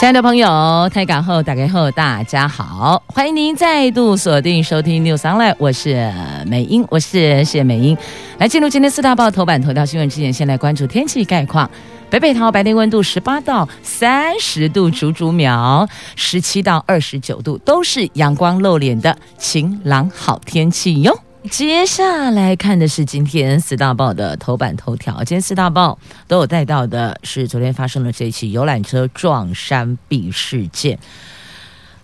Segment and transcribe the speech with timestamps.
[0.00, 6.10] 亲爱的朋友，台港后打开后，大家好，欢迎您再度锁定收听 News Online，我是
[6.46, 7.94] 美英，我是谢美英。
[8.38, 11.70] 来进入今天四大报头版头条新闻之前，先来关注天气概况。
[12.08, 15.86] 北北桃白天温度十八到三十度，竹竹苗
[16.16, 21.14] 十七到二十九度，都是阳光露脸的晴朗好天气哟。
[21.48, 25.14] 接下来看的是今天四大报的头版头条。
[25.24, 25.98] 今天四大报
[26.28, 30.98] 都有带到的是昨天发生的这起游览车撞山壁事件，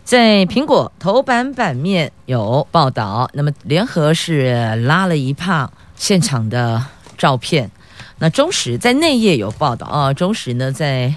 [0.05, 3.29] 在苹果头版版面有报道。
[3.35, 6.83] 那么联合是拉了一帕现场的
[7.19, 7.71] 照片。
[8.19, 11.15] 那中时在内页有报道啊，中时呢在。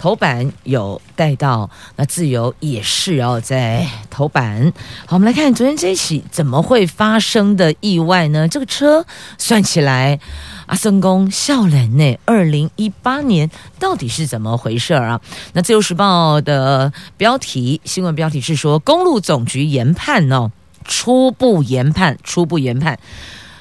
[0.00, 4.72] 头版有带到，那自由也是哦，在头版。
[5.04, 8.48] 好，我们来看昨天这一起怎么会发生的意外呢？
[8.48, 9.04] 这个车
[9.36, 10.18] 算起来，
[10.64, 12.18] 阿森公笑人呢？
[12.24, 15.20] 二零一八年到底是怎么回事啊？
[15.52, 20.50] 那自由时报的标题新闻标题是说，公路总局研判哦，
[20.86, 22.98] 初步研判，初步研判。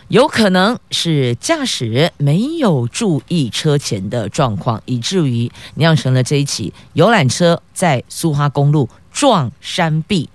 [0.09, 10.27] 有可能是驾驶没有注意车前的状况，以至于酿成了这一起游览车在苏花公路撞山壁，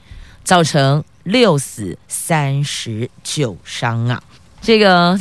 [0.45, 4.23] 造成六死三十九伤啊！
[4.63, 5.19] 这个。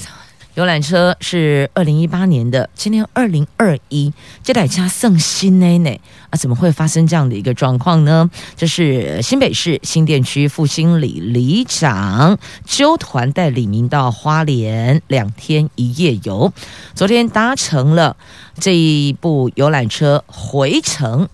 [0.55, 8.29] 游览车是二零一八年的，今年二零二一，这台车送新呢呢啊，怎么会发生这样的一个状况呢？
[8.55, 12.37] 这是新北市新店区复兴里里长
[12.67, 16.53] 揪团带里民到花莲两天一夜游，
[16.93, 18.15] 昨天搭乘了
[18.59, 21.27] 这一部游览车回程，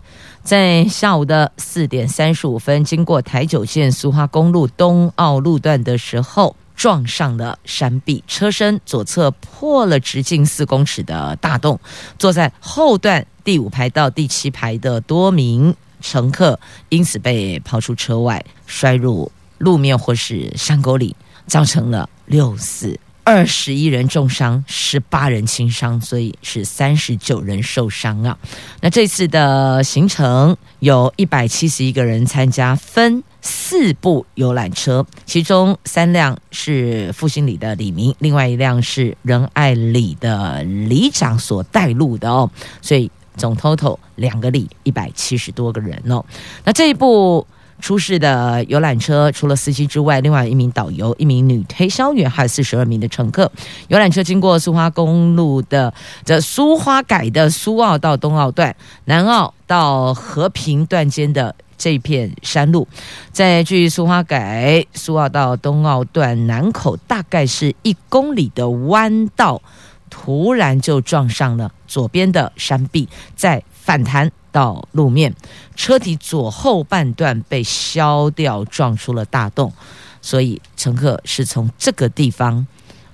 [0.44, 6.56] 在下午的四点三十五分，经过台九线苏花公路东澳路段的时候。
[6.79, 11.78] 撞上了山壁，车身左侧破了直径四公尺的大洞，
[12.17, 16.57] 坐在后段第五排到第七排的多名乘客
[16.88, 22.97] 因此被抛出车外，摔入路面或是山沟里，造成了六死。
[23.29, 28.35] 二十一人重伤，十八人轻伤，所以是三十九人受伤啊。
[28.81, 42.50] 那这次的行程有一百七十一个人参加，分四部游览车，其中三辆是复兴里的李明，另外一辆是仁爱里的里长所带路的哦。
[42.81, 46.25] 所以总 total 两个里，一百七十多个人哦。
[46.63, 47.46] 那这一部。
[47.79, 53.51] 出事的游览车除了司机之外，另外一名导游、一名女推销员，还有四十二名的乘客。
[53.88, 58.75] 游览车经过苏花公路的这苏花改的苏澳到东澳段、
[59.06, 62.88] 南澳到和平段间的这片山路，
[63.31, 69.61] 在距苏花改苏澳到东澳段南口大概是一公里的弯道，
[70.09, 74.29] 突然就撞上了左边的山壁，再反弹。
[74.51, 75.33] 到路面，
[75.75, 79.73] 车体左后半段被削掉，撞出了大洞，
[80.21, 82.65] 所以乘客是从这个地方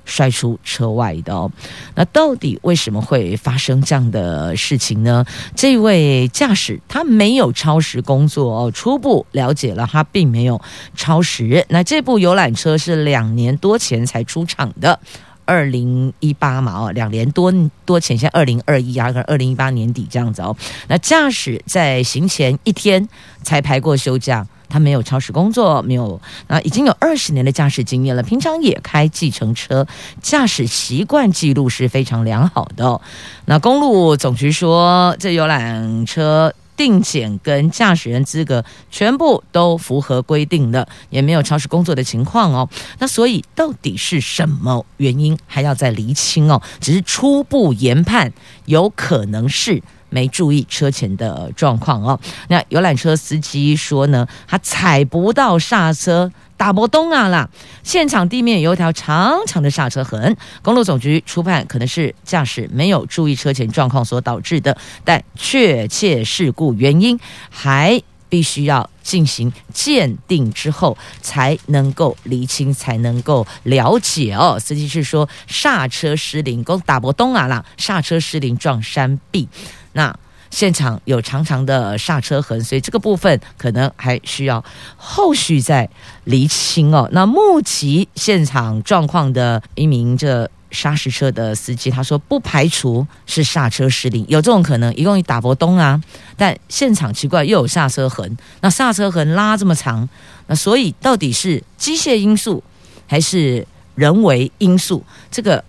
[0.05, 1.51] 摔出车外的哦。
[1.95, 5.25] 那到底为什么会发生这样的事情呢？
[5.55, 10.61] 这位驾驶他没有超时工作哦，初步了解了，他并没有
[10.95, 11.65] 超时。
[11.69, 14.99] 那这部游览车是两年多前才出厂的。
[15.45, 17.53] 二零一八嘛，哦，两年多
[17.85, 20.55] 多前，现在二零二一啊，可能二零一八年底这样子哦。
[20.87, 23.07] 那驾驶在行前一天
[23.43, 29.85] 才排过休假，他没有超时工作，没有，那已经有二十年的驾驶经验了，平常也开计程车，
[30.21, 32.99] 驾驶习惯记录是非常良好的哦。
[33.45, 36.53] 那公路总局说，这游览车。
[36.75, 42.69] 定检跟驾驶员资格全部都符合规定的，也没有超时工作的情况哦。
[42.99, 46.61] 那所以到底是什么原因，还要再厘清哦。
[46.79, 48.31] 只是初步研判，
[48.65, 52.19] 有可能是没注意车前的状况哦。
[52.49, 56.31] 那游览车司机说呢，他踩不到刹车。
[56.57, 57.49] 打不动啊啦！
[57.83, 67.19] 现场地面有一条长长的刹车痕，公路总局初判可能是驾驶没有注意车前状况所导致的，但确切事故原因
[67.49, 74.57] 还必须要进行鉴定之后才能够厘清，才能够了解哦。
[74.59, 77.63] 司机是说刹车失灵，公打不动啊啦！
[77.77, 79.47] 刹车失灵撞山壁，
[79.91, 80.17] 那。
[80.55, 84.63] 现场有长长的刹车痕，所以这个部分可能还需要
[84.95, 85.89] 后续再
[86.23, 87.09] 厘清哦。
[87.11, 94.95] 那目击现场状况的一名这砂石车的司机，他说不排除是刹车失灵，有这种可能。
[94.95, 96.01] 一共打不动啊，
[96.37, 100.07] 但现场奇怪又有刹车痕，那刹车痕拉这么长，
[100.47, 102.63] 那所以到底是机械因素
[103.07, 105.03] 还是人为因素？
[105.29, 105.61] 这个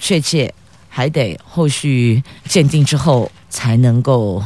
[0.00, 0.52] 确切
[0.88, 4.42] 还得后续鉴定之后才能够。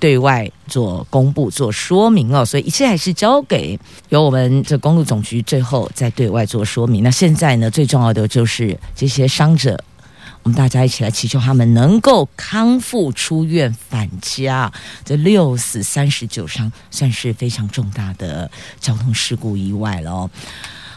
[0.00, 3.78] 对外做公布、做说明哦，所以一切还是交给
[4.10, 7.02] 由我们这公路总局最后再对外做说明。
[7.02, 9.82] 那现在呢，最重要的就是这些伤者，
[10.42, 14.70] 我们大家一起来祈求他们能够康复、出院、返家。
[15.06, 20.30] 这六死三十九伤，算是非常重大的交通事故意外了哦。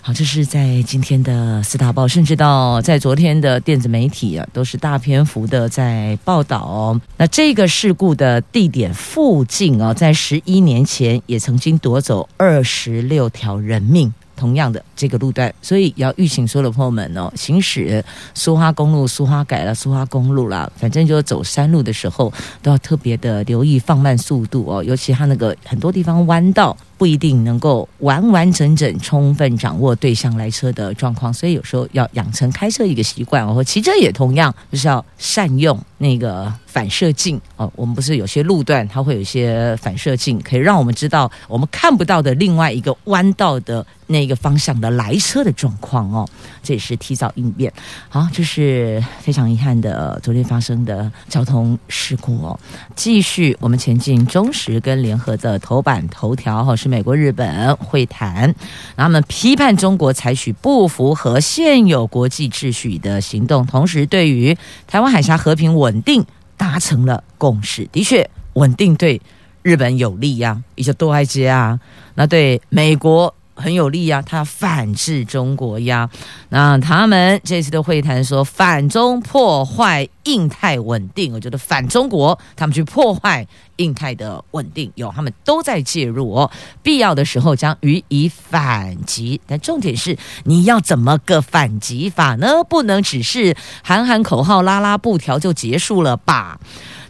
[0.07, 7.01] 好，这是在今天的四大报，甚至到在昨天的电子媒体啊，都是大篇幅的在报道哦。
[7.17, 14.13] 那这个事故的地点附近哦，在十一年前也曾经夺走二十六条人命。
[14.37, 18.05] 同样的这个路段，所以要预请所有的朋友们哦，行驶
[18.35, 22.31] 苏花公路、苏花改了、苏花公路啦，反正就走山路的时候，
[22.61, 26.77] 都要特别的留意放慢速度哦，尤其它那个很多地方弯道。
[26.97, 37.71] 不一定能够完完整整、充分掌握对向来车的状况，所以有时候要养成开车一个习惯，或骑车也同样就是要善用那个反射镜哦。
[37.75, 46.27] 我们不是有些路段它会有一些反射镜，可以让我们知道我们看不到的另外一个弯道的那个方向的来车的状况哦。
[46.63, 47.71] 这也是提早应变。
[48.09, 52.59] 好，这是非常遗憾的昨天发生的交通事故哦。
[52.95, 56.86] 继续我们前进，中时跟联合的头版头条哈是。
[56.87, 58.53] 美国、日本会谈，
[58.95, 64.57] 他们批判中国采取不符合现有国际秩序的行动，同时对于
[64.87, 66.25] 台湾海峡和平稳定
[66.55, 67.87] 达成了共识。
[67.91, 69.21] 的确，稳定对
[69.61, 71.79] 日本有利呀，一些多爱接啊，
[72.15, 73.33] 那对美国。
[73.57, 76.09] 很有利呀，他反制中国呀。
[76.49, 83.45] 那他们这次的会谈说反中破坏印太稳定，我觉得反中国，他们去破坏
[83.77, 86.51] 印太的稳定，有他们都在介入哦。
[86.83, 92.63] 必要的时候将予以反击，但重点是你要怎么个反击法呢？
[92.63, 96.59] 不能只是喊喊口号、拉拉布条就结束了吧？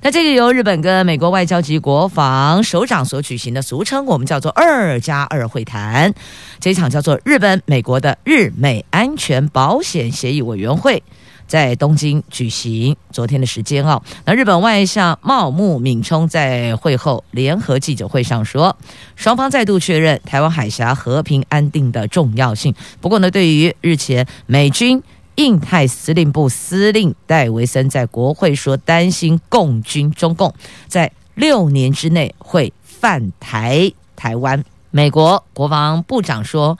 [0.08, 6.14] 那这个由日本跟美国外交及国防首长所举行的，俗称我们叫做“二加二”会谈，
[6.62, 11.04] 这场叫做日本美国的日美安全保险协议委员会，
[11.46, 12.96] 在东京举行。
[13.12, 18.78] 昨天的时间哦，那日本外相茂木敏充在会后联合记者会上说，
[19.18, 22.74] 双方再度确认台湾海峡和平安定的重要性。
[23.02, 25.04] 不过呢，对于日前美军。
[25.38, 30.54] 印太司令部司令戴维森在国会说，担心共军中共
[30.88, 34.66] 在六年之内会犯台台湾。
[34.90, 36.80] 美国国防部长说，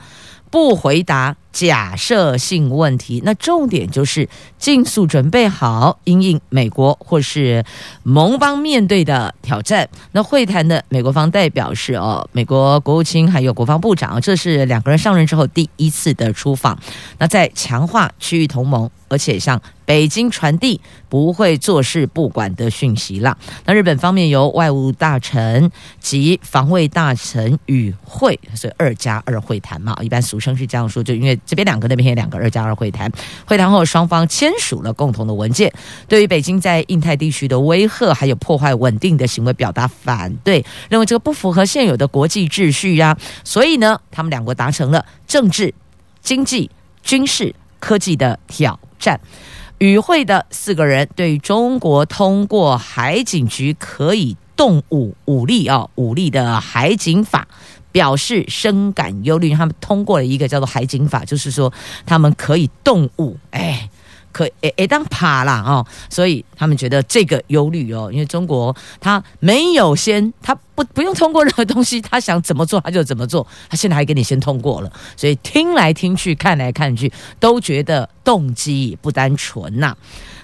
[0.50, 4.28] 不回答假设性问题，那重点就是
[4.58, 7.64] 尽速准备好应应美国或是
[8.04, 9.88] 盟邦面对的挑战。
[10.12, 16.78] 那会谈的美国方代表是哦，美国国务卿还有国防部长，这是两个人上任之后第一次的出访。
[17.18, 18.88] 那在强化区域同盟。
[19.10, 19.58] 而且像
[19.88, 23.38] 北京传递不会坐视不管的讯息了。
[23.64, 31.02] 那日本方面由外务大臣及防卫大臣与会，所以二加二会谈嘛，一般俗称是这样说。
[31.02, 33.10] 就因为这边两个，那边也两个，二加二会谈。
[33.46, 35.72] 会谈后，双方签署了共同的文件，
[36.06, 43.18] 对于北京在印太地区的威吓还有破坏稳定的行为表达反对，认为这个不符合现有的国际秩序呀、啊。
[43.42, 45.72] 所以呢，他们两国达成了政治、
[46.20, 46.70] 经济、
[47.02, 49.18] 军事、科技的挑战。
[49.78, 57.46] 与会的四个人对中国通过海警局可以动武武力啊武力的海警法
[57.92, 59.54] 表示深感忧虑。
[59.54, 61.72] 他们通过了一个叫做海警法，就是说
[62.04, 63.88] 他们可以动武，哎。
[64.32, 79.96] 可诶诶，当怕啦哦，所以他们觉得这个忧虑哦，因为中国他没有先，他不不用通过任何东西，他想怎么做他就怎么做，他现在还给你先通过了，所以听来听去看来看去都觉得动机不单纯呐、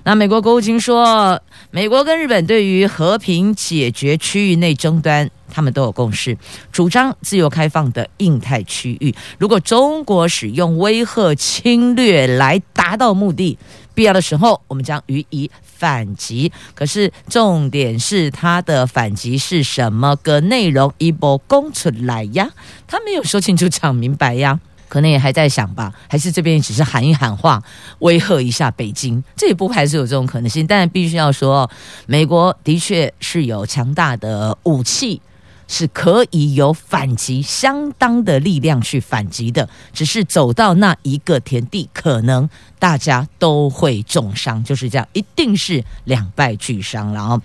[0.04, 6.36] 那美国国务卿说，美国跟日本对于和平解决区域内争端，他们都有共识，
[6.72, 9.14] 主张自由开放的印太区域。
[9.38, 13.56] 如果中国使用威吓侵略来达到目的，
[13.94, 16.50] 必要的时候，我们将予以反击。
[16.74, 20.92] 可是重点是，他的反击是什么个内容？
[20.98, 22.50] 一波攻出来呀，
[22.88, 24.58] 他没有说清楚、讲明白呀。
[24.86, 27.60] 可能也还在想吧，还是这边只是喊一喊话，
[27.98, 30.64] 威吓一下北京，这也不排除有这种可能性。
[30.64, 31.68] 但必须要说，
[32.06, 35.20] 美国的确是有强大的武器，
[35.74, 47.42] 是可以有反击相当的力量去反击的，只是走到那一个田地，可能大家都会重伤，就是这样，一定是两败俱伤了哦。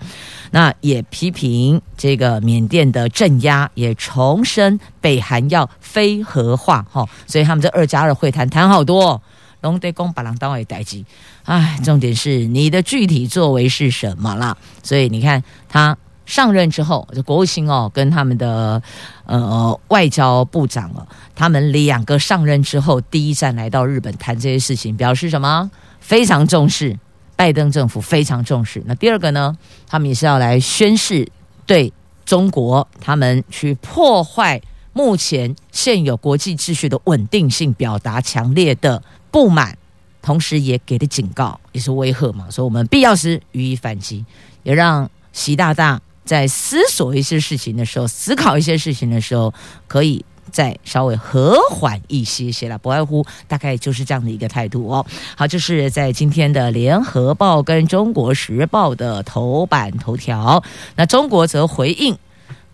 [0.52, 9.20] 那也批评这个缅甸的镇压，也重申北韩要非核化哈，所以他们这二加二会谈谈好多，
[9.62, 11.04] 龙德公把郎当为代机，
[11.46, 14.56] 哎，重点是你的具体作为是什么啦？
[14.84, 15.98] 所以你看他。
[16.30, 18.80] 上任之后，这国务卿哦，跟他们的
[19.26, 21.06] 呃外交部长哦，
[21.36, 25.72] 他们两个上任之后，第一站来到日本谈这些事情，表示什么？
[26.00, 26.98] 非常重视，
[27.36, 28.84] 拜登政府非常重视。
[28.86, 29.58] 那第二个呢，
[29.88, 31.28] 他们也是要来宣示
[31.66, 31.92] 对
[32.26, 34.62] 中国他们去破坏
[34.94, 39.76] 目前现有国际秩序的稳定性，表达强烈的不满，
[40.22, 44.24] 同时也给的警告，也是威吓嘛，说我们必要时予以反击，
[44.62, 46.00] 也让习大大。
[46.30, 49.52] 在思索一些事情的时候，思考一些事情的时候，
[49.88, 52.78] 可以再稍微和缓一些些了。
[52.78, 55.04] 不外乎大概就是这样的一个态度哦。
[55.36, 60.64] 好，这是在今天的《联合报》跟《中国时报》的头版头条。
[60.96, 62.16] 那中国则回应，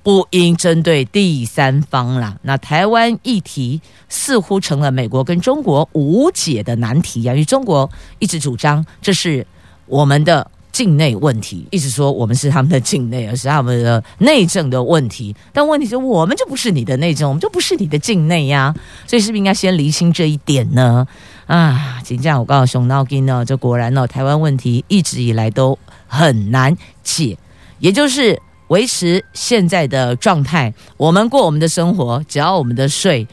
[0.04, 2.38] 不应针对第三方啦。
[2.42, 9.48] 那台湾议题似乎成了美国跟中国无解的难题呀，因为中国一直主张这是
[9.86, 10.52] 我们的。
[10.76, 15.34] 境内问题，意思说我们是他们的境内，而是他们的内政的问题。
[15.54, 18.76] 但问题是我们就不是你的内政，我们就不是你的境内呀。
[19.08, 21.08] 所以是不是应该先厘清这一点呢？
[21.46, 27.38] 啊，请这样我告诉熊闹金呢，这果然呢，台湾问题一直以来都很难解，
[27.80, 33.26] 也就是维持现在的状态，我们过我们的生活，只要我们的税，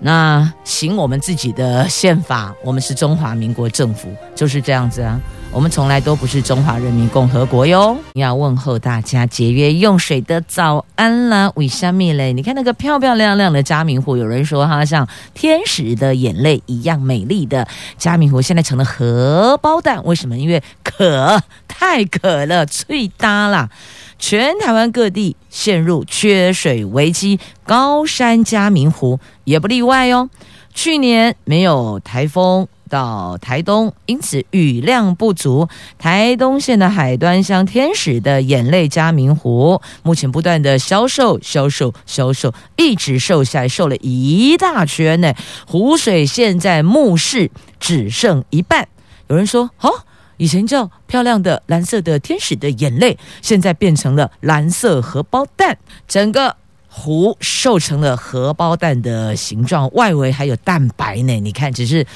[0.00, 5.20] 那行我们自己的宪法，我们是中华民国政府，就是这样子啊。
[5.54, 7.96] 我们从来都不是中华人民共和国哟！
[8.14, 12.32] 要问候大家节约用水的早安啦，为虾米嘞？
[12.32, 20.36] 你看那个漂漂亮亮的嘉明湖，有人说它像天使的眼泪一样美丽的嘉明湖，现在成了荷包蛋，为什么？
[20.36, 23.70] 因为渴，太渴了，最大了，
[24.18, 30.28] 全台湾各地陷入缺水危机，高山嘉明湖也不例外哟。
[30.74, 32.66] 去年没有台风。
[32.94, 35.68] 到台东，因此雨量不足。
[35.98, 45.34] 台东县的海端乡天使的眼泪加明湖，目前不断的销售、销售、销售，一直瘦下来，瘦了一大圈呢。
[45.66, 48.86] 湖水现在目视只剩一半。
[49.26, 49.90] 有人说：“哦，
[50.36, 56.54] 以前叫漂亮的蓝色的天使的眼泪，现在变成了蓝色荷包蛋。”整个
[56.86, 61.40] 湖瘦成了荷包蛋的形状，外围还有蛋白呢。
[61.40, 62.06] 你看，只是。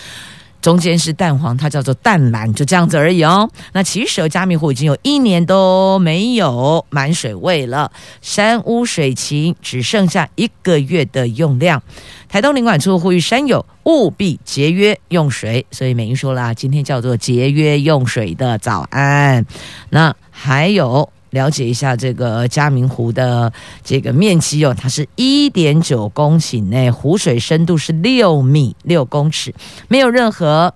[0.68, 3.48] 中间是蛋黄，它叫做蛋蓝，就这样子而已哦。
[3.72, 11.82] 那其实嘉明湖已经有一年都没有满水位了，山污水情只剩下一个月的用量。
[12.28, 19.46] 台东林管处呼吁山友务必节约用水，所以美英说啦，今天叫做节约用水的早安。
[19.88, 21.10] 那还有。
[21.30, 23.52] 了解一下这个嘉明湖的
[23.84, 29.54] 这个面积哦，它是一点九公顷内，湖水深度是六米六公尺，
[29.88, 30.74] 没有任何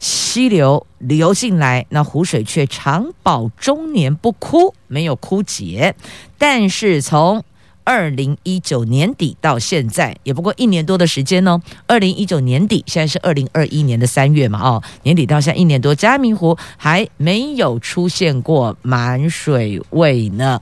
[0.00, 5.94] 溪流流进来，那湖水却长保终年不枯，没有枯竭。
[6.38, 7.44] 但是从
[7.84, 11.60] 二零一九年底到现在，也不过一年多的时间哦。
[11.86, 20.60] 二零一九年底，现在是二零二一年的三月嘛，哦，年底到现在一年多，嘉明湖还没有出现过满水位呢。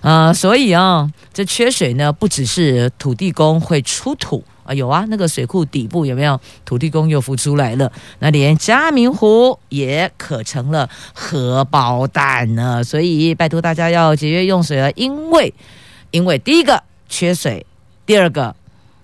[0.00, 7.90] 啊、呃，所以啊、这缺水呢，不只是土地公会出土啊，有啊，那个水库底部有没有土地公又浮出来了？
[8.18, 12.84] 那连嘉明湖也可成了荷包蛋呢。
[12.84, 15.52] 所以拜托大家要节约用水了，因为。
[16.10, 17.64] 因为第一个缺水，
[18.06, 18.54] 第二个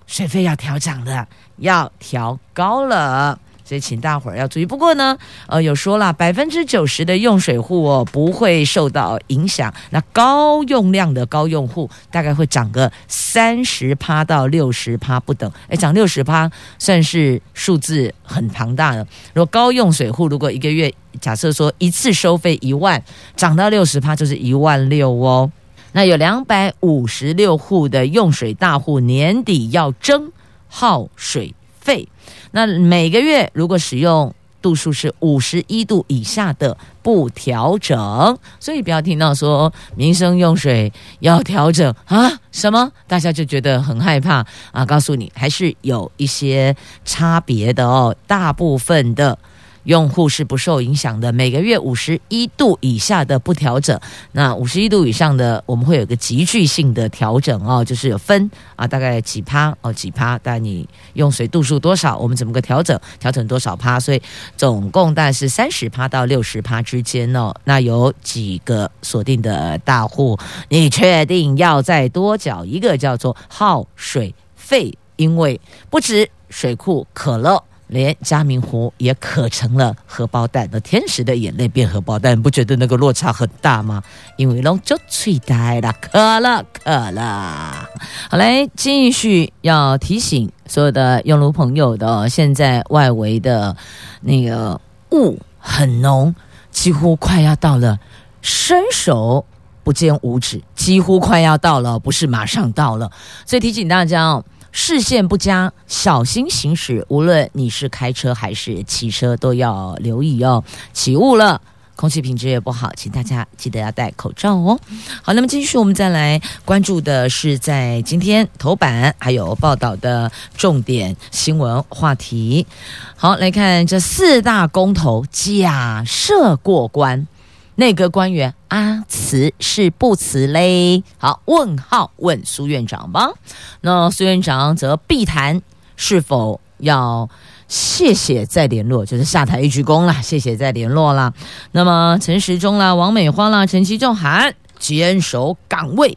[0.07, 1.27] 水费要调涨了，
[1.59, 4.67] 要调高了，所以请大伙儿要注意。
[4.67, 15.51] 不过呢，呃，有说了，百分之九十的用水户哦不会受到影响，那高用量的高用户大概会涨个三十趴到六十趴不等。
[15.69, 19.07] 哎，涨六十趴算是数字很庞大的。
[19.33, 23.03] 如果高用水户如果一个月假设说一次收费一万，
[23.37, 25.51] 涨到六十趴就是一万六哦。
[25.97, 30.33] 那有两百五十六户的用水大户，年底要征
[30.67, 32.09] 耗水费。
[32.51, 38.37] 那每个月如果使用度数是五十一度以下的，不调整。
[38.59, 44.85] 所以不要听到说民生用水要调整啊什么，大家就觉得很害怕啊。
[44.85, 46.75] 告诉你，还是有一些
[47.05, 48.17] 差别的哦。
[48.27, 49.39] 大部分的
[49.85, 53.99] 用户是不受影响的，每个月五十一度以下的不调整，
[54.33, 64.21] 那五十一度以上的我们会有个急剧性的调整哦，就是有分啊，大概几趴哦，几趴，但你用水度数多少，我们怎么个调整，调整多少趴，所以
[64.57, 67.55] 总共大概是三十趴到六十趴之间哦。
[67.65, 70.39] 那有几个锁定的大户，
[70.69, 74.97] 你确定要再多缴一个叫做耗水费？
[75.17, 75.61] 因为
[75.91, 77.63] 不止水库渴了。
[77.95, 84.03] 连嘉明湖也渴成了荷包蛋，那天使的眼泪变荷包蛋，不觉得那个落差很大吗？
[84.37, 87.89] 因为龙就吹呆了，渴了，渴了。
[88.29, 93.75] 好嘞，继续要提醒所有的用路朋友的，现在外围的
[94.21, 94.81] 那个
[95.13, 96.35] 雾很浓，
[96.73, 97.99] 几乎快要到了，
[98.43, 99.47] 伸手
[99.85, 103.13] 不见五指，几乎快要到了，不是马上到了，
[103.47, 104.45] 所以提醒大家哦。
[104.77, 107.07] 视线不佳，小心行驶。
[107.09, 110.65] 无论你是开车还是骑车，都要留意哦。
[110.93, 111.61] 起雾了，
[111.95, 114.77] 空气品质也不好，请大家记得要戴口罩哦。
[115.23, 122.67] 好，那么继续，我们再来关注的是在今天头版还有报道的重点新闻话题。
[123.15, 127.29] 好，来看这四大公投假设过关。
[127.77, 131.03] 内阁官员啊，辞是不辞嘞？
[131.19, 133.33] 好，问号问苏院长吧。
[133.81, 135.61] 那苏院长则必谈
[135.97, 137.29] 是否要
[137.67, 141.33] 谢谢再联络，就是下台一鞠躬啦，谢谢再联络啦。
[141.73, 146.17] 那么陈时中啦、王美花啦、陈其仲喊坚守岗位，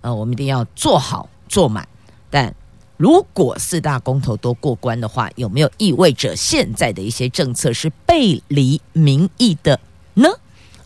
[0.00, 1.86] 呃，我们一定要做好做满。
[2.30, 2.54] 但
[2.96, 9.78] 如果四大公投都过关的话，有没有意味着现在的一些政策是背离民意的
[10.14, 10.28] 呢？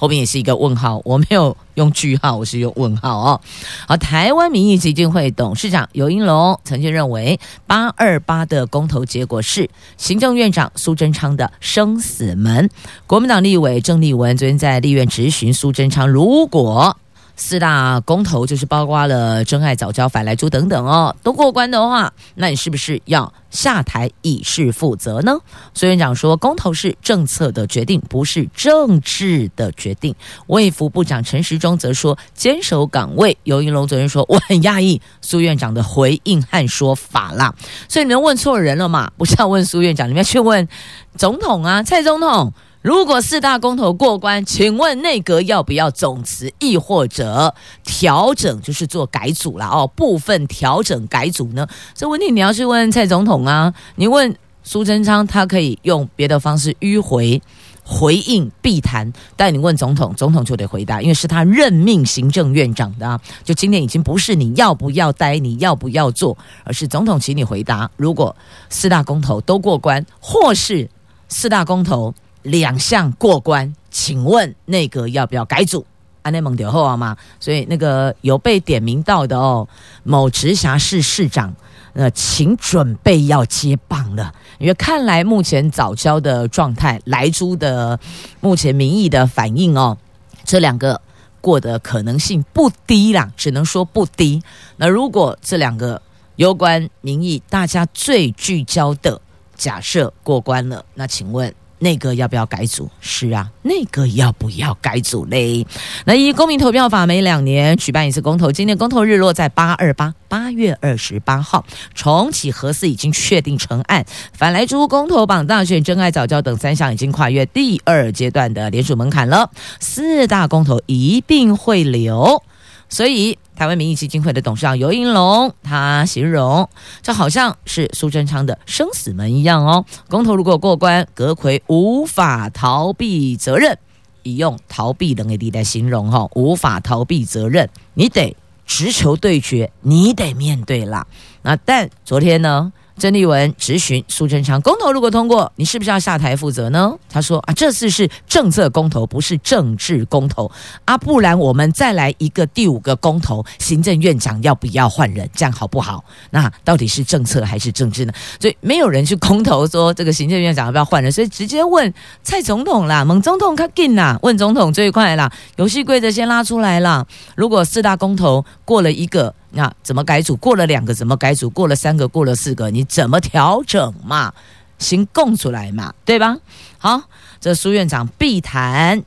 [0.00, 3.40] 后面也是一个问号，我没有用句号，我是用问号哦。
[3.86, 12.70] 好，台湾民意基金会董事长尤英龙曾经认为，八二八的公投结果是行政院长苏贞昌的生死门。
[13.06, 16.96] 国民党立委郑立文昨天在立院质询苏贞昌，如果
[17.40, 25.38] 四大公投就是包括了真爱早教、反来猪等等哦，都过关的话，那你是不是要下台以示负责呢？
[25.72, 30.14] 苏院长说，公投是政策的决定，不是政治的决定。
[30.48, 33.36] 卫福部长陈时中则说，坚守岗位。
[33.44, 37.54] 游盈隆昨天说，我很讶异苏院长的回应和说法啦。
[37.88, 39.10] 所以你们问错人了嘛？
[39.16, 40.68] 不是要问苏院长，你们要去问
[41.16, 42.52] 总统啊，蔡总统。
[42.82, 49.86] 如果四大公投过关，请问内阁要不要总辞，亦或者调整，就是做改组了哦？
[49.86, 51.68] 部分调整改组呢？
[51.94, 53.74] 这问题你要去问蔡总统啊。
[53.96, 57.42] 你问苏贞昌，他可以用别的方式迂回
[57.84, 63.20] 回应避谈，但你问总统，总统就得回答，因为是他任命行政院长的啊。
[63.44, 67.90] 就今天已经不是你要不要待，你要不要做，而是总统请你回答。
[67.98, 68.34] 如果
[68.70, 70.88] 四大公投都过关，或是
[71.28, 72.14] 四大公投。
[72.42, 75.84] 两项过关，请问内阁要不要改组？
[76.22, 79.66] 安内蒙德后啊嘛，所以那个有被点名到的哦，
[80.02, 81.54] 某直辖市市长，
[81.94, 84.34] 呃，请准备要接棒了。
[84.58, 87.98] 因为看来目前藻礁的状态，莱猪的
[88.40, 89.96] 目前民意的反应哦，
[90.44, 91.00] 这两个
[91.40, 94.42] 过的可能性不低啦，只能说不低。
[94.76, 96.02] 那如果这两个
[96.36, 99.18] 攸关民意，大家最聚焦的
[99.56, 101.54] 假设过关了，那请问？
[101.80, 102.88] 内阁要不要改组？
[103.00, 105.66] 是啊，内阁要不要改组嘞？
[106.04, 111.64] 那以公民投票法每两年举办一次公投，今年公投日落在八二八，八月二十八号，
[111.94, 122.42] 重启核四已经确定成案，反莱猪公投绑大选、真爱早教等三项已经跨越第二阶段的联署门槛了，四大公投一并会留，
[122.88, 123.38] 所以。
[123.60, 126.66] 台湾民意基金会的董事长游盈龙，他形容
[127.02, 129.84] 这好像是苏贞昌的生死门一样哦。
[130.08, 133.76] 公投如果过关，阁魁无法逃避责任，
[134.22, 141.06] 以用逃避两个字来形容哈，无法逃避责任，你得直球对决，你得面对啦。
[141.42, 142.72] 那但昨天呢？
[143.00, 146.94] 郑丽文质询苏贞昌，公投如果通过，你是不是要下台负责呢？
[147.08, 150.52] 他说啊，这次是政策公投，不是政治公投
[150.84, 156.04] 啊，不然我们再来一个第五个公投，行政院长要不要换人，这样好不好？
[156.28, 158.12] 那到底是政策还是政治呢？
[158.38, 161.90] 所以没有人去公投说这个行政院长要不要换人，所以直接问
[162.22, 167.06] 蔡总统啦，蒙总统卡紧啦，问总统最快啦，游戏规则先拉出来啦。
[167.34, 169.34] 如果四大公投过了一个。
[169.52, 170.36] 那怎么改组？
[170.36, 171.50] 过了两个怎么改组？
[171.50, 174.32] 过了三个，过了四个，你怎么调整嘛？
[174.78, 176.36] 先供出来嘛，对吧？
[176.78, 177.02] 好，
[177.40, 179.02] 这苏院长必谈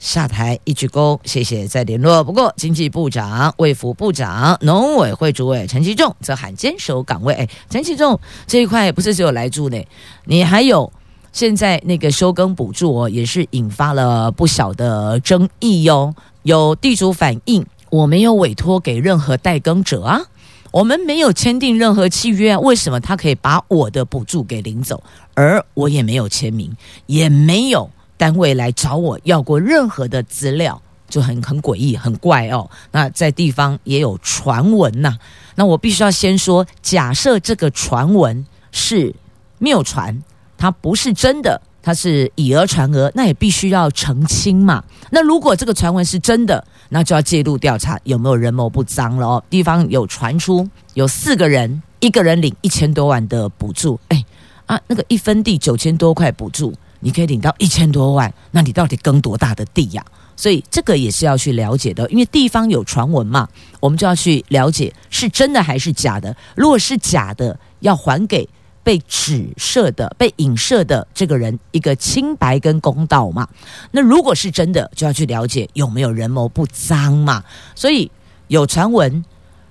[0.00, 2.24] 下台一鞠躬，谢谢再联络。
[2.24, 7.34] 不过经济部长、卫福部长、农委会主委陈其仲则喊坚守岗位。
[7.34, 9.80] 哎，陈其仲这一块不是只有莱猪呢，
[10.24, 10.92] 你还有
[11.32, 16.12] 现在那个休耕补助哦，也是引发了不小的争议哟。
[16.42, 20.18] 有地主反映，我没有委托给任何代耕者啊，
[20.70, 25.02] 我们没有签订任何契约，为什么他可以把我的补助给领走，
[25.34, 26.74] 而我也没有签名，
[27.04, 32.70] 也没有单位来找我要过任何的资料，就很很诡异，很怪哦。
[32.92, 35.14] 那在地方也有传闻呐、
[35.54, 39.14] 那我必须要先说，假设这个传闻是
[39.58, 40.22] 谬传。
[40.56, 44.84] 它不是真的，它是以讹传讹，那也必须要澄清嘛。
[45.10, 49.44] 那如果这个传闻是真的，那就要介入调查有没有人谋不臧了哦。
[49.48, 54.22] 地方有传出有四个人，一个人领一千多万的补助，哎
[54.66, 60.04] 啊，那个一分地九千多块补助，你可以领到一千多万，那你到底耕多大的地呀？
[60.36, 63.48] 所以这个也是要去了解的，因为地方有传闻嘛，
[63.80, 66.36] 我们就要去了解是真的还是假的。
[66.54, 68.46] 如果是假的，要还给。
[68.84, 73.48] 被指涉的、被影射的这个人一个清白跟公道嘛？
[73.90, 77.42] 那如果是真的，就要去了解有没有人谋不臧嘛？
[77.74, 78.10] 所以
[78.48, 79.24] 有传闻，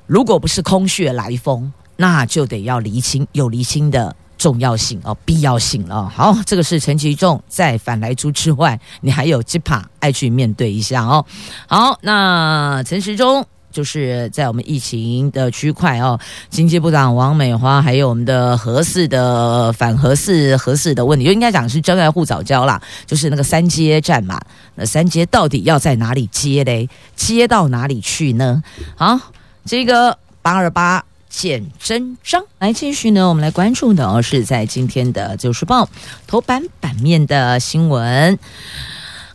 [0.08, 6.10] 如果不是空穴来风，那就得要厘清，有厘清的重要性哦、必要性了。
[6.10, 11.26] 好，这个是陈其仲在反来猪之外，你还有 JIPA 爱去面对一下哦。
[11.68, 13.46] 好，那陈时中。
[13.72, 24.40] 就是在我们疫情的区块哦，经济部长王美花，还有我们的核四的反核四核四的问题，就应该讲是真爱护早教啦，就是那个三接站嘛，
[24.76, 26.90] 那三接到底要在哪里接嘞？
[27.16, 28.62] 接到哪里去呢？
[28.96, 29.20] 好，
[29.66, 35.86] 这个八二八见真章，来继续呢，我们来关注的哦，是在今天的《旧时报》
[36.28, 38.38] 头版版面的新闻。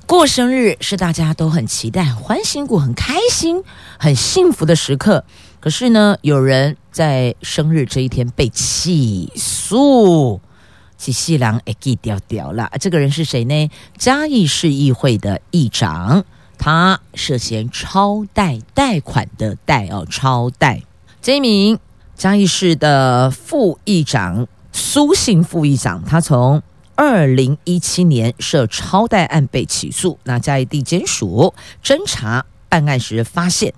[0.06, 3.64] 过生日是大家都很期待、欢欣过、很开心、
[3.98, 5.24] 很幸福的时刻。
[5.58, 10.40] 可是呢，有人在生日这一天被起诉，
[10.96, 12.70] 起细郎哎，给掉掉了。
[12.78, 13.68] 这个人是谁呢？
[13.98, 16.24] 嘉义市议会的议长，
[16.56, 20.82] 他涉嫌超贷贷款的贷哦，超贷。
[21.20, 21.80] 这一名
[22.14, 26.62] 嘉义市的副议长苏姓副议长，他从。
[26.96, 31.54] 二零一七年涉超贷案被起诉，那嘉义地检署
[31.84, 33.72] 侦查办案时发现，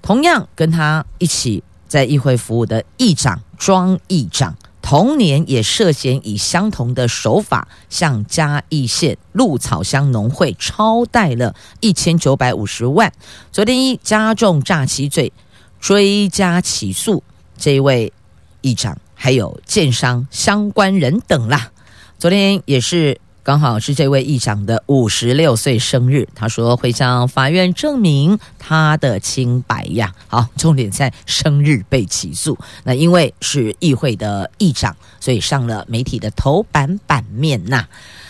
[0.00, 13.12] 同样跟他一起在议会服务的议长庄议长，同年也涉嫌以相同的手法向嘉义县鹿草乡农会超贷了一千九百五十万。
[13.52, 15.32] 昨天一加重诈欺罪
[15.80, 17.22] 追加起诉
[17.58, 18.12] 这一位
[18.60, 21.72] 议长，还有建商相关人等啦。
[22.20, 30.12] 昨天也是刚好是这位议长的五十六岁生日，他说会向法院证明他的清白呀。
[30.28, 37.86] 好，重点在生日被起诉，那因为是议会的议长，所以上了媒体的头版版面呐。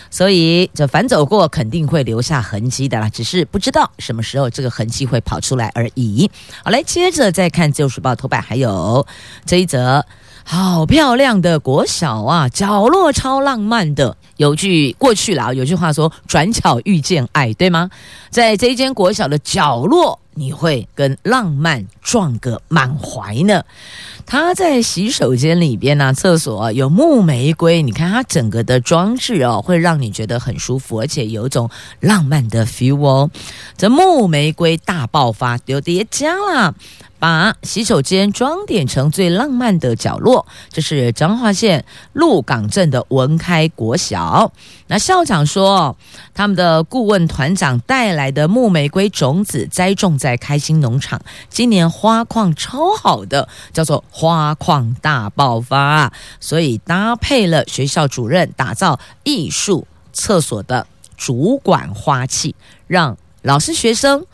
[0.09, 6.31] 所以这反走过肯定会留下痕迹的啦，只是不知道什么时候这个痕迹会跑出来而已。
[6.62, 9.05] 好，来接着再看《自由时报》头版，还有
[9.44, 10.07] 这一则。
[10.52, 14.16] 好漂亮的国小啊，角落超浪漫的。
[14.36, 17.88] 有句过去了啊，有句话说“转角遇见爱”，对吗？
[18.30, 23.64] 在这一间国小的角落，你会跟浪漫撞个满怀呢。
[24.26, 31.68] 他在洗手间里边呢、厕所、有木玫瑰，你看它整个的装置哦，会让你觉得很舒服，而且有种
[32.00, 33.30] 浪漫的 feel 哦。
[33.76, 36.74] 这木玫瑰大爆发，丢叠加啦。
[37.18, 44.50] 把洗手间装点成最浪漫的角落，这是彰化县鹿港镇的文开国小。
[44.86, 45.94] 那校长说，
[46.32, 56.12] 他们的顾问团长带来的木玫瑰种子栽种在在开心农场，今年花况超好的，叫做花况大爆发。
[56.38, 62.54] 所以搭配了学校主任打造艺术厕所的主管花器，
[62.86, 64.24] 让老师学生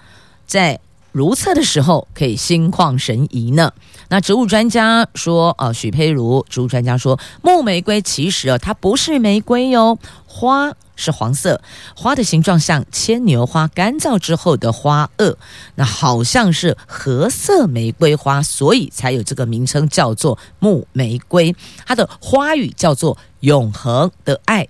[0.47, 0.81] 在。
[1.17, 3.73] 如厕的时候可以心旷神怡呢。
[4.11, 11.63] 那植物专家说，呃，许佩如植物专家说，木玫瑰其实啊，它不是玫瑰哟，花是黄色，
[11.97, 15.37] 花的形状像牵牛花干燥之后的花萼，
[15.77, 21.57] 那好像是褐色玫瑰花，所以才有这个名称叫做木玫瑰。
[21.87, 24.69] 它的花语叫做永恒的爱。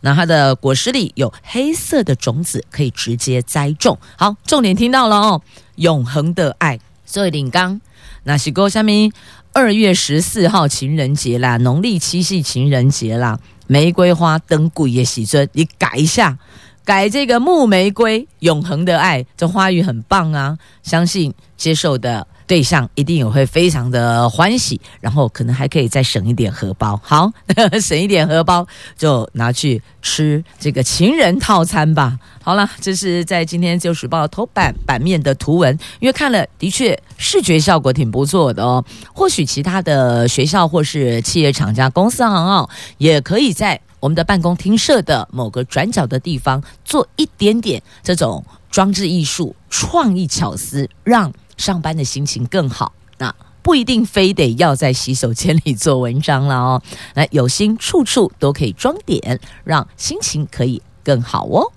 [0.00, 3.96] 那它的果实里有黑色的种子，可以直接栽种。
[4.18, 5.40] 好，重点听到了哦，
[5.76, 6.78] 永恒的爱。
[7.06, 7.80] 所以领刚，
[8.22, 9.12] 那是过下面
[9.52, 16.38] 二月十四号情人节啦，农历七夕情人节啦，玫瑰花灯鬼也喜尊，你改一下，
[16.84, 27.00] 改这个木玫瑰永恒的爱，这花语很棒啊，相信接受的对象一定也会非常的欢喜，然后可能还可以再省一点荷包。
[27.02, 27.32] 好，
[27.80, 32.18] 省一点荷包就拿去吃这个情人套餐吧。
[32.42, 38.84] 好了，这是在今天《自由时报》头版版面的图文，因为看了的确视觉效果挺不错的哦。
[39.14, 52.92] 或许其他的学校或是企业厂家、公司行号也可以在我们的办公厅舍的某个转角的地方做一点点这种装置艺术、创意巧思，让上班的心情更好。
[53.18, 56.82] 那不一定非得要在洗手间里做文章了哦。
[57.14, 61.72] 那有心处处都可以装点，让心情可以更好哦。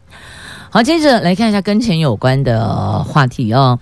[0.70, 3.80] 好，接着来看一下跟钱有关的话题哦。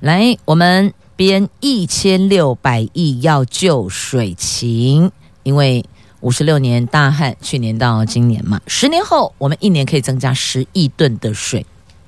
[0.00, 5.12] 来，我们编一千六百亿要救水情，
[5.44, 5.84] 因为
[6.20, 11.64] 五十六年大旱，去年到今年嘛，十年后我们一年可以增加十亿吨的水。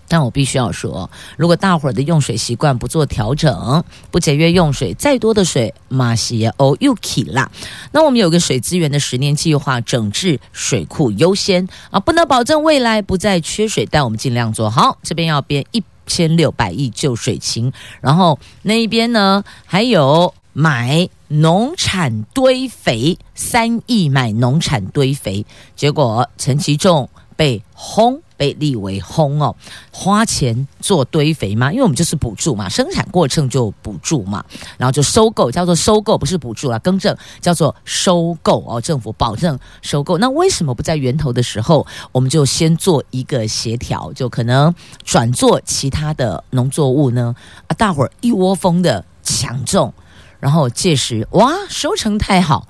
[0.09, 7.51] 但我必须要说，如果大伙儿的用水习惯不做调整，不节约用水，再多的水马西欧又起啦。
[7.93, 14.99] 那我们有个水资源的十年计划，整治水库优先啊，不能保证未来不再缺水，但我们尽量做好。
[15.03, 28.23] 这边要编一千六百亿救水情，然后那一边呢，还有买农产堆肥三亿买农产堆肥，结果陈其重被轰。
[28.37, 29.55] 被立为轰哦，
[29.91, 31.71] 花钱做堆肥吗？
[31.73, 34.45] 因为我们就是补助嘛，生产过程就补助嘛，
[34.79, 40.19] 然后就收购，叫做收购，不是补助啊，更正叫做收购哦，政府保证收购。
[40.19, 47.35] 那为什么不在源头的时候，我们就先做一个协调，就可能转做其他的农作物呢？
[47.67, 49.93] 啊，大伙儿一窝蜂的抢种，
[50.41, 52.69] 然后届时哇，收成太好，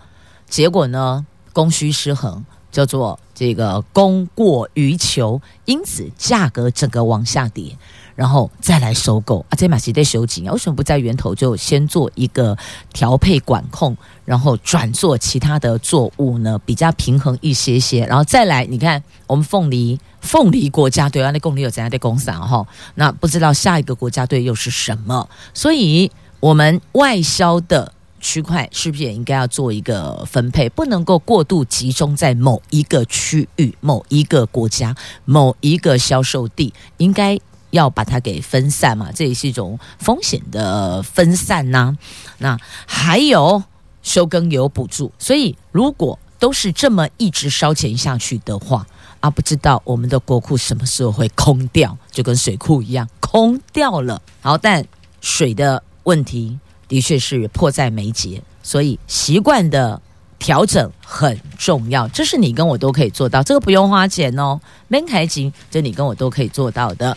[0.48, 2.44] 结果呢，供需失衡。
[2.76, 7.74] 叫做这个供过于求，因此价格整个往下跌，
[8.14, 12.54] 然后再来收购啊，这马是在收紧啊，为什么不在源头就先做一个
[12.92, 16.60] 调配管控，然后转做其他的作物呢？
[16.66, 22.30] 比较平衡一些些，然后再来，你看我们凤梨，凤梨国家队啊，那凤梨有怎样的公司？
[22.30, 25.26] 哈，那不知道下一个国家队又是什么？
[25.54, 26.10] 所以
[26.40, 27.94] 我们外销的。
[28.20, 30.68] 区块是不是也应该要做一个分配？
[30.70, 37.38] 不能够过度集中在某一个区域、某一个国家、某一个销售地，应该
[37.70, 39.10] 要把它给分散嘛？
[39.12, 41.96] 这也是一种风险的分散呐、
[42.38, 43.62] 那还有
[44.02, 48.86] 收耕有补助，所以如果都是这么一直烧钱下去的话，
[49.20, 54.20] 啊，不知道我们的国库什么时候会空掉，就跟水库一样空掉了。
[54.40, 54.84] 好，但
[55.20, 56.58] 水的问题。
[56.88, 60.00] 的确是迫在眉睫，所以习惯的
[60.38, 62.06] 调整很重要。
[62.08, 67.16] 这是你跟我都可以做到，这个不用花钱哦，没开金，这你跟我都可以做到的。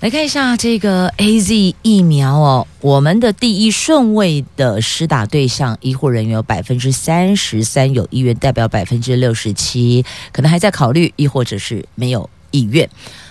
[0.00, 12.88] 来看一下这个 AZ 疫苗哦，我们的第一顺位的施打对象，医护人员有百分之三十三有意愿，代表百分之六十七可能还在考虑，亦或者是没有意愿。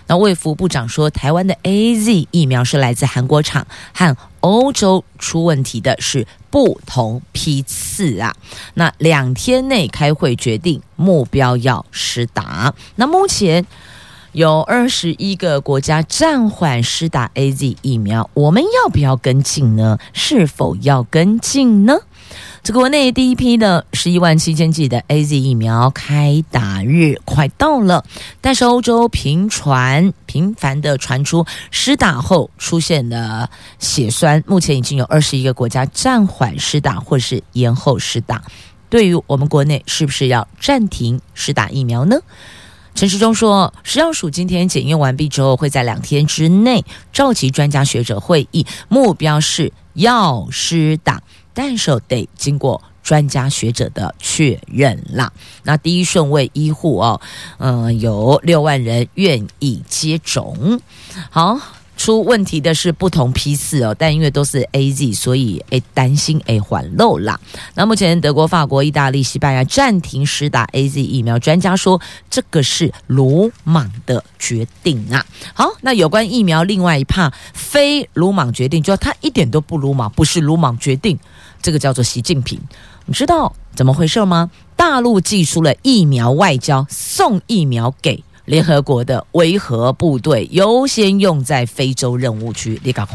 [0.08, 8.36] 那卫福部长说，台湾的 AZ 疫苗是来自韩国厂，和欧洲出问题的是不同批次啊。
[8.76, 12.74] 那两天内开会决定目标要施打。
[12.96, 13.66] 那目前
[14.34, 19.98] 有二十一个国家暂缓施打 AZ 疫苗，我们要不要跟进呢？
[20.14, 21.98] 是否要跟进呢？
[22.66, 28.04] 这个国内第一批的十一万七千剂的 AZ 疫苗开打日快到了，
[28.42, 38.42] 但是欧洲频传频繁的传出施打后出现了血栓，目前已经有二十一个国家暂缓施打或是延后施打。
[38.90, 42.18] 对于我们国内是不是要暂停施打疫苗呢？
[42.96, 51.22] 陈时中说，食药署今天检验完毕之后，会在两天之内召集专家学者会议，目标是要施打。
[51.56, 55.32] 但是得经过专家学者的确认啦。
[55.64, 57.20] 那第一顺位医护哦，
[57.58, 60.82] 嗯、有六万人愿意接种。
[61.30, 61.58] 好，
[61.96, 67.40] 出问题的是不同批次哦，但因为都是 AZ，所以诶担心诶缓漏啦。
[67.76, 75.26] 那目前德国、法国、意大利、西班牙暂停施打 AZ 疫苗，专家说这个是鲁莽的决定啊。
[75.54, 81.18] 好，那有关疫苗另外一趴非鲁莽决定，就他一点都不鲁莽，不是鲁莽决定。
[81.66, 82.60] 这个叫做习近平，
[83.08, 84.52] 你知道怎么回事吗？
[84.76, 92.80] 大陆寄出了疫苗外交，送疫苗给联合国的维和部队，优先用在非洲任务区。
[92.84, 93.08] 你看，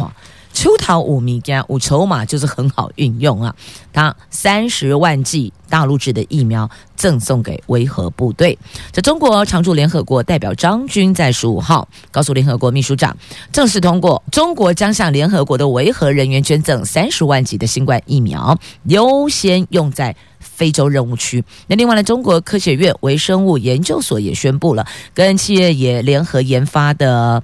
[0.53, 3.55] 秋桃五米加五筹码就是很好运用啊！
[3.93, 8.59] 他三十万剂大陆制的疫苗赠送给维和部队。
[8.93, 13.17] 这中国常驻联合国代表张军在十五号告诉联合国秘书长，
[13.53, 21.43] 正式通过中国将向联合国的维和人员捐赠三十万剂的新冠疫苗，优先用在非洲任务区。
[21.69, 27.43] 那另外呢，中国科学院微生物研究所也宣布了，跟企业也联合研发的。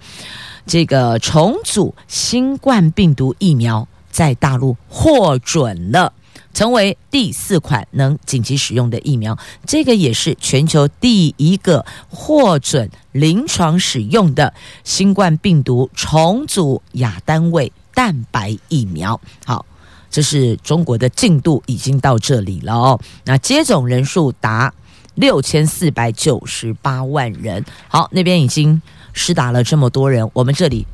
[0.66, 6.12] 这个重组新冠病毒疫苗在大陆获准了，
[6.52, 9.38] 成为第四款能紧急使用的疫苗。
[9.64, 14.52] 这个也是全球第一个获准临床使用的
[14.82, 19.20] 新冠病毒重组亚单位蛋白疫苗。
[19.44, 19.64] 好，
[20.10, 23.00] 这是中国的进度已经到这里了哦。
[23.24, 24.74] 那接种人数达
[25.14, 27.64] 六千四百九十八万人。
[27.86, 28.82] 好，那边已经。
[29.16, 30.86] 施打了这么多人，我们这里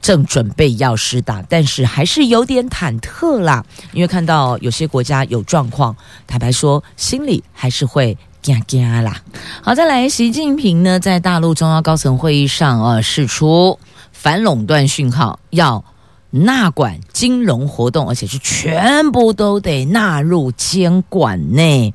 [0.00, 5.94] 正准备要施打，但是还是有点忐忑啦，因为看到有些国家有状况，
[6.26, 9.22] 坦白说，心里还是会惊惊啦。
[9.62, 13.78] 好，再来，习近平呢，在大陆中央高层会议上啊，释出
[14.10, 15.84] 反垄断讯号，要
[16.30, 21.92] 纳管金融活动，而且是全部都得纳入监管内。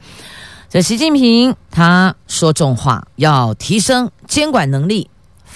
[0.70, 5.10] 这习近平他说重话，要提升监管能力。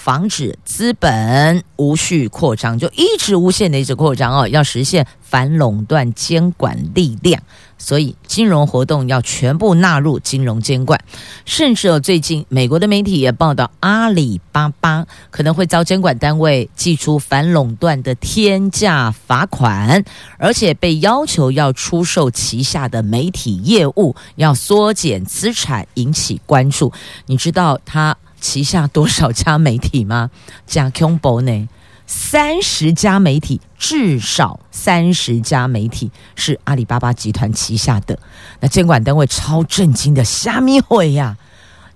[0.03, 7.39] 防止资本无序扩张，就一直无限的一直扩张哦，要实现反垄断监管力量，
[7.77, 10.99] 所以金融活动要全部纳入金融监管。
[11.45, 20.03] 甚至哦，最近美国的媒体也报道，阿里巴巴可能会遭监管单位寄出反垄断的天价罚款，
[20.39, 26.91] 而且被要求要出售旗下的媒体业务，要缩减资产，引起关注。
[27.27, 28.17] 你知道他？
[28.41, 30.31] 旗下多少家媒体吗？
[30.65, 31.69] 加恐怖呢？
[32.07, 38.19] 三十家媒体，至少三十家媒体是阿里巴巴集团旗下的。
[38.59, 41.37] 那监管单位超震惊的，虾米会呀？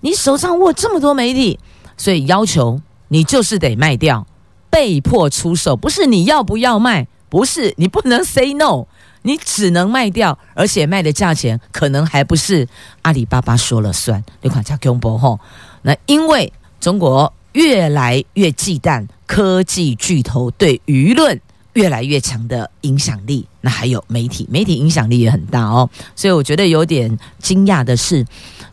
[0.00, 1.60] 你手上握这么多媒体，
[1.98, 4.26] 所以要求你就是得卖掉，
[4.70, 8.86] 被迫出售，不是你要不要卖，不是你不能 say no，
[9.20, 12.66] 你只能卖掉，而且卖的价钱可能还不是
[13.02, 14.24] 阿里巴巴说了算。
[14.40, 15.38] 你看加恐怖吼。
[15.86, 21.40] 那因为中国越来越忌惮科技巨头对舆论
[21.74, 25.88] 越来越强的影响力，那还有媒体，媒体影响力也很大哦。
[26.16, 28.26] 所以我觉得有点惊讶的是，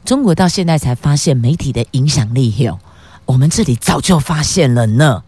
[0.04, 2.80] 中国到现在才发现媒体的影响力有，
[3.26, 5.23] 我们这里早就发现了呢。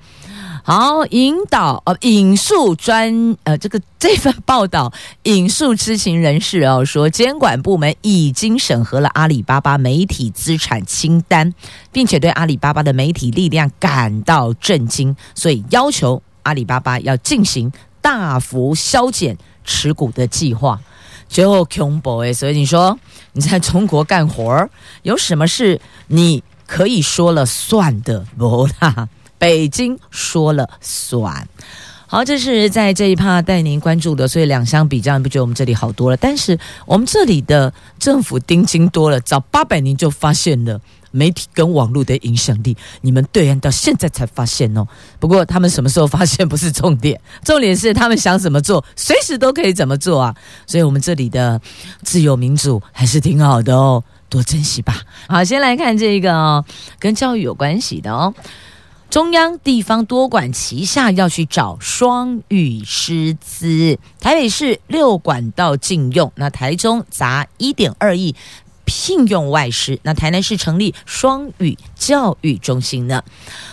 [0.68, 11.54] 好，引导呃引述专呃这个 这份报道引述知情人士哦说，监管部门已经审核了阿里巴巴媒体资产清单，
[11.92, 20.82] 并且对阿里巴巴的媒体力量感到震惊，所以要求阿里巴巴要进行大幅削减持股的计划。
[21.30, 22.98] 最后恐怖诶，所以你说
[23.34, 24.68] 你在中国干活儿
[25.04, 29.08] 有什么事你可以说了算的不啦？
[29.38, 31.48] 北京说了算。
[32.08, 36.16] 好，这是在这一趴带您关注的，所以两相比较，你不觉得我们这里好多了？
[36.16, 44.88] 但是我们这里的政府盯紧多了，早八百年就发现了媒体跟网络的影响力，你们对岸到现在才发现哦。
[45.20, 50.34] 不过他们什么时候发现不是重点，重点是他们想怎么做，随时都可以怎么做啊。
[50.68, 51.60] 所以我们这里的
[52.04, 55.02] 自由民主还是挺好的哦，多珍惜吧。
[55.28, 56.64] 好，先来看这个哦，
[57.00, 58.34] 跟教育有关系的哦。
[59.10, 63.98] 中央地方多管齐下，要去找双语师资。
[64.20, 68.36] 台北市六管道禁用，那台中砸一点二亿
[68.86, 73.24] 聘用外师，那台南市成立双语教育中心呢？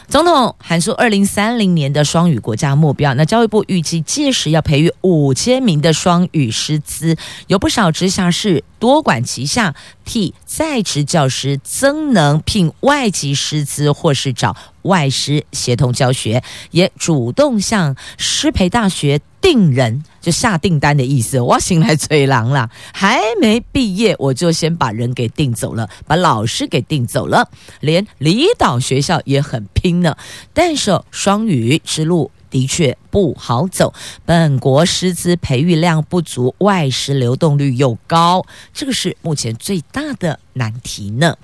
[0.09, 21.39] 总统喊出二零三零年的双语国家目标，那教育部预计届时要培育五千名的双语师资，有不少直辖市多管齐下，替在职教师增能聘外籍师资，或是找外师协同教学，也主动向师培大学定人，就下订单的意思。
[21.39, 30.17] 我醒来催狼了，还没毕业我就先把人给订走了，把老师给订走了，连离岛学校也很拼呢。
[30.55, 33.93] 但是双语之路的确不好走，
[34.25, 41.37] 本国师资培育量不足，外师流动率又高，这个是目前最大的难题呢。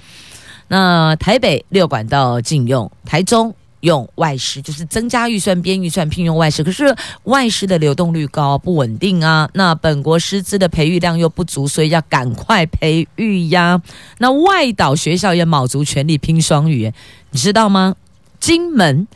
[0.69, 9.49] 那台北六管道禁用，台中用外师，就是增加预算编预算聘用外师，可是外师的流动率高不稳定啊。
[9.55, 13.81] 那本国师资的培育量又不足，所以要赶快培育呀。
[14.18, 16.93] 那外岛学校也卯足全力拼双语，
[17.31, 17.95] 你知道吗？
[18.41, 19.09] 金门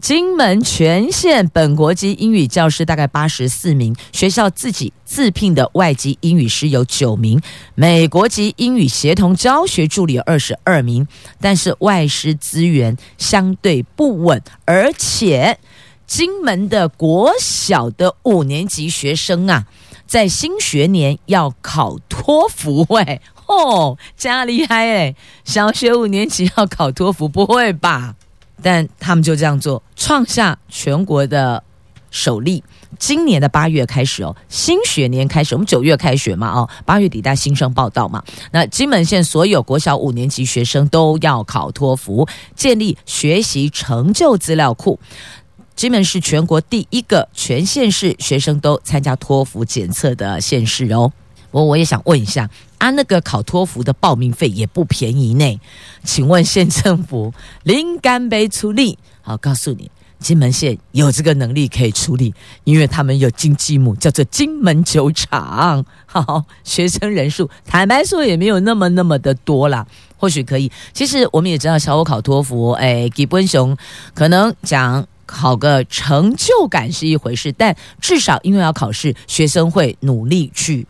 [0.00, 7.40] 金门全县本国籍英语教师大概八十四名，学校自己自聘的外籍英语师有九名，
[7.74, 11.08] 美国籍英语协同教学助理有二十二名，
[11.40, 15.58] 但是外师资源相对不稳，而且
[16.06, 19.66] 金门的国小的五年级学生啊，
[20.06, 28.14] 在新学年要考托福，喂，哦，加厉害诶，小学五年级要考托福，不会吧？
[28.66, 31.62] 但他们就这样做，创下全国的
[32.10, 32.64] 首例。
[32.98, 38.20] 今年的八月开始哦，新学年开始，我们九月开学嘛，哦，八月底带新生报到嘛。
[38.50, 44.98] 那金门县所有国小五年级学生都要考托福，建立学习成就资料库。
[45.76, 51.12] 金门是全国第一个全县市学生都参加托福检测的县市哦。
[51.56, 52.50] 我我也想问一下。
[52.76, 55.58] 啊，那个考托福的报名费也不便宜呢，
[56.04, 57.32] 请问县政府
[57.62, 58.98] 零干杯出力？
[59.22, 62.34] 好，告诉你，金门县有这个能力可以出力，
[62.64, 65.86] 因为他们有经济母，叫做金门酒厂。
[66.04, 69.86] 好，学生人数坦白说也没有那么那么的多啦，
[70.18, 70.70] 或许可以。
[70.92, 73.74] 其实我们也知道，小我考托福，哎，基本上
[74.12, 80.86] 可能讲考个成就感是一回事，但至少因为要考试，学生会努力去。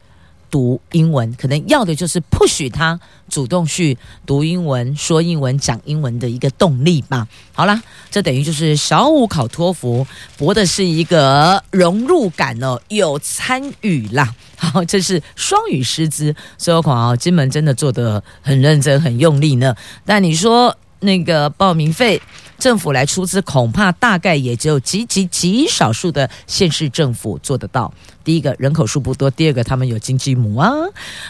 [0.56, 2.98] 读英文可能要的就是 push 他
[3.28, 7.28] 主动去读英文、说英文、讲英文的一个动力吧。
[7.52, 10.06] 好啦，这等于就是小五考托福，
[10.38, 14.34] 博的是一个融入感哦，有参与啦。
[14.56, 19.76] 好， 这是双语师资，所以我看啊，金门真的做得很认真、很用力呢。
[20.06, 22.22] 但你说那个报名费？
[22.58, 27.92] 政府来出资，恐怕大概也只有极极极少数的县市政府做得到。
[28.24, 30.72] 第一个人口数不多，第二个他们有经济母啊。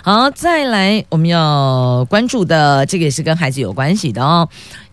[0.03, 4.49] 好，再来我们要关注的这个也是跟孩子有关系的哦。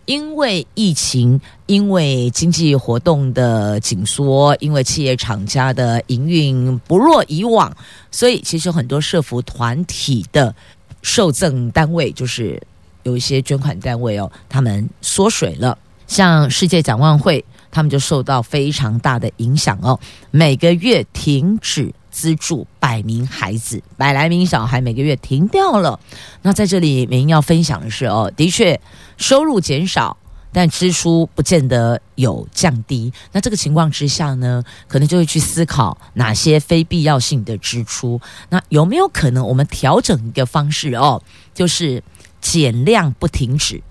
[0.06, 7.74] 因为疫情，因为经济活动的紧缩，因为企业厂家的营运不若以往，
[8.10, 10.54] 所以其实很多社福团体的
[11.00, 12.62] 受赠单位，就是
[13.04, 15.78] 有一些捐款单位哦，他们缩水了。
[16.06, 19.98] 像世界展望会，他们就受到非常大的影响哦。
[20.30, 25.98] 每个月停止资助百名孩子，百来名小孩每个月停掉了。
[26.42, 28.80] 那在这里，美英要分享的是哦，的确
[29.16, 30.16] 收入减少，
[30.52, 33.12] 但支出不见得有降低。
[33.32, 38.20] 那这个情况之下呢，可能就会去思考哪些非必要性的支出。
[38.50, 41.20] 那有没有可能我们调整一个方式哦，
[41.52, 42.00] 就是
[42.40, 43.82] 减量不停止？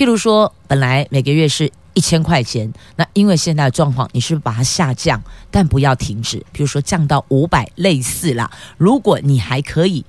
[0.00, 6.38] 譬如说，本来每个月是一千块钱，那因为现在的状况，你是把它下降，但不要停止。
[6.54, 8.50] 譬如说降到五百，类似啦。
[8.78, 10.02] 如果你还可以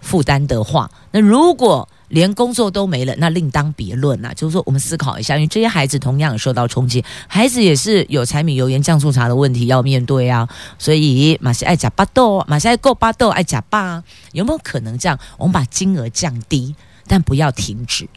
[0.00, 4.32] 负担的话，那如果连工作都没了，那另当别论啦。
[4.32, 10.48] 就是说，我们思考一下，因为这些孩子同样受到冲击，孩子也是有柴米油盐酱醋茶的问题要面对啊。
[10.78, 15.18] 所以马西爱呷巴豆，马西爱够巴豆爱呷巴，有没有可能这样？
[15.36, 16.76] 我们把金额降低，
[17.08, 18.08] 但不要停止。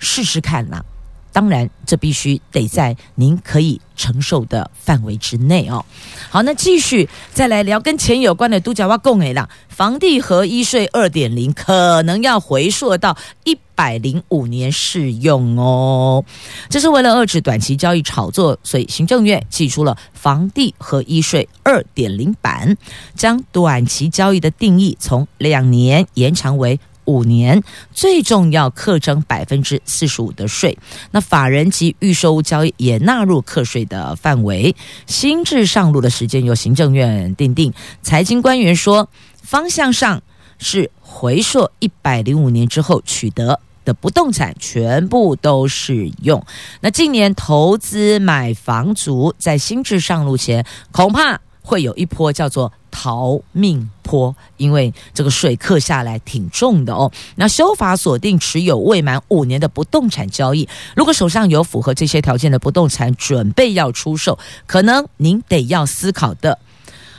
[0.00, 0.84] 试试看啦，
[1.32, 5.84] 当然这必须得在您可以承受的范围之内哦。
[6.28, 16.24] 好，那继续再来聊跟钱有关的都讲话共诶啦，房地合一税二点零可能要回溯到一百零五年适用哦。
[16.68, 22.76] 这是为了遏制短期交易炒作，所以行政院寄出了房地合一税二点零版，
[23.14, 26.80] 将短期交易的定义从两年延长为。
[27.04, 30.78] 五年，最重要课征百分之四十五的税。
[31.10, 34.74] 那法人及预售交易也纳入课税的范围。
[35.06, 37.72] 新制上路的时间由行政院定定。
[38.02, 39.08] 财经官员说，
[39.42, 40.22] 方向上
[40.58, 46.44] 是回溯一百零五年之后取得的不动产全部都适用。
[46.80, 52.72] 那近年投资买房族在新制上路前，恐怕会有一波叫做。
[52.92, 57.10] 逃命坡，因为这个税课下来挺重的哦。
[57.36, 64.36] 那修法锁定持有未满五年的不动产交易，如果手上有符合这些条件的不动产，准备要出售，
[64.66, 66.58] 可能您得要思考的，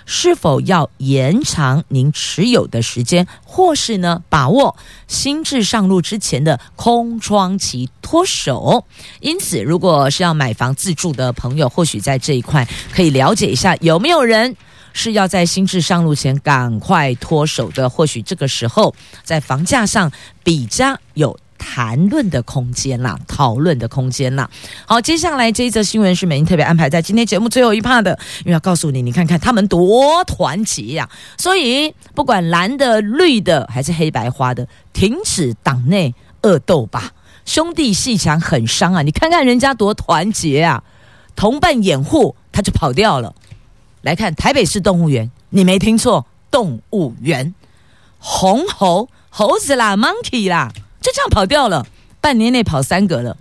[0.05, 4.75] 是否要延长您持有的时间，或是呢把握
[5.07, 8.85] 新制上路之前的空窗期脱手。
[9.19, 14.55] 因此，如果是要买房自住的朋友，或许在这一块可以了解一下有没有人。
[14.93, 18.93] 是要在新制上路前赶快脱手的，或许这个时候
[19.23, 20.11] 在房价上
[20.43, 24.49] 比较有谈论的空间啦，讨论的空间啦。
[24.87, 31.07] 好，接下来这一则新闻是美英特别安排在今天节目最后一趴的，因为要告诉你，你看看他们多团结呀、
[31.37, 37.11] 所以不管蓝的、绿的还是黑白花的，停止党内恶斗吧，
[37.45, 39.03] 兄弟戏墙很伤啊！
[39.03, 40.83] 你看看人家多团结啊！
[41.35, 43.35] 同伴掩护，他就跑掉了。
[44.01, 47.53] 来看台北市动物园，你没听错，动物园，
[48.17, 50.71] 红猴猴子啦，monkey 啦，
[51.01, 51.85] 就这样跑掉了，
[52.21, 53.35] 半年内跑三个了。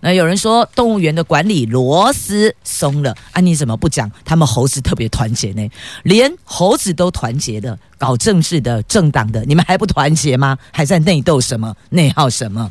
[0.00, 3.40] 那有人说动物园的管理螺丝松了啊？
[3.40, 4.10] 你怎么不讲？
[4.22, 5.66] 他们猴子特别团结呢？
[6.02, 10.58] 连猴子都团结的，搞政治的、政党的，你们还不团结吗？
[10.72, 11.74] 还在内斗什么？
[11.88, 12.70] 内耗什么？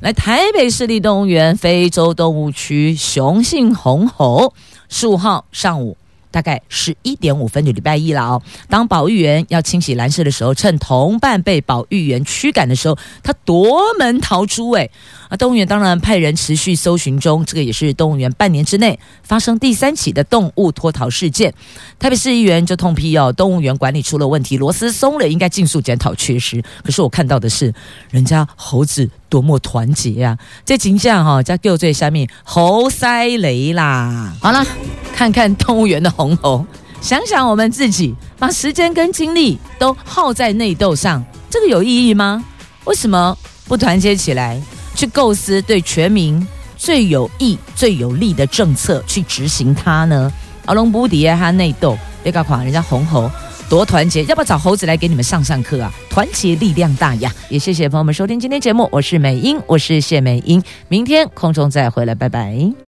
[0.00, 4.52] 来，台北市立动物园非洲动物区雄性红猴，
[4.90, 5.96] 十五号上午。
[6.30, 8.42] 大概十一点五分，就礼拜一了哦。
[8.68, 14.70] 当保育员要清洗蓝色的时候，趁同伴被保育员驱赶的时候，他夺门逃出。
[14.72, 14.90] 诶，
[15.28, 17.44] 啊，动物园当然派人持续搜寻中。
[17.44, 21.52] 这个也是动物园半年之内发生第三起的动物脱逃事件。
[21.98, 26.62] 台北市议员就痛批哦，动物园管理出了问题，螺丝松了，应该尽速检讨缺失。
[26.84, 27.74] 可是我看到的是，
[28.10, 30.38] 人家猴子多么团结呀、啊！
[30.66, 34.34] 这景象哈，在旧最下面猴塞雷啦。
[34.42, 34.66] 好了，
[35.14, 36.66] 看看动物园的红猴，
[37.00, 42.44] 想想我们自己，把时间跟精力都耗在内斗上，这个有意义吗？
[42.84, 43.34] 为什么
[43.66, 44.60] 不团结起来，
[44.94, 50.30] 去构思对全民最有益、最有利的政策去执行它呢？
[50.66, 53.30] 阿龙布迪亚他内斗，别搞垮人家红猴
[53.70, 55.94] 多团结，要不要找猴子来给你们上上课啊？
[56.10, 57.32] 团结力量大呀！
[57.48, 62.89] 也谢谢朋友们收听今天节目，我是美英，我是谢美英，明天空中再回来，拜拜。